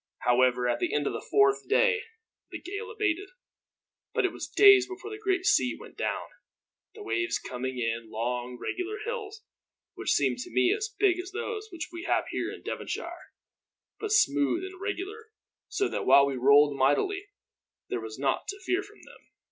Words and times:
However, 0.21 0.67
at 0.67 0.79
the 0.79 0.91
end 0.95 1.05
of 1.05 1.13
the 1.13 1.21
fourth 1.29 1.67
day 1.69 2.01
the 2.49 2.59
gale 2.59 2.89
abated; 2.89 3.29
but 4.15 4.25
it 4.25 4.31
was 4.31 4.47
days 4.47 4.87
before 4.87 5.11
the 5.11 5.21
great 5.23 5.45
sea 5.45 5.77
went 5.79 5.95
down, 5.95 6.25
the 6.95 7.03
waves 7.03 7.37
coming 7.37 7.77
in 7.77 8.09
long 8.09 8.57
regular 8.59 8.97
hills, 9.05 9.43
which 9.93 10.09
seemed 10.13 10.39
to 10.39 10.49
me 10.49 10.73
as 10.75 10.89
big 10.97 11.19
as 11.19 11.29
those 11.31 11.67
which 11.71 11.89
we 11.93 12.05
have 12.05 12.25
here 12.31 12.51
in 12.51 12.63
Devonshire; 12.63 13.31
but 13.99 14.11
smooth 14.11 14.63
and 14.65 14.81
regular, 14.81 15.27
so 15.67 15.87
that 15.87 16.07
while 16.07 16.25
we 16.25 16.35
rolled 16.35 16.75
mightily, 16.75 17.27
there 17.89 18.01
was 18.01 18.17
naught 18.17 18.47
to 18.47 18.59
fear 18.59 18.81
from 18.81 19.03
them." 19.03 19.27